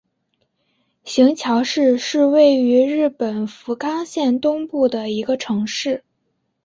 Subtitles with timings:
[1.03, 6.03] 行桥市是位于日本福冈县东部的一个城市。